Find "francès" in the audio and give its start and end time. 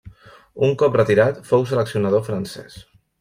2.31-2.81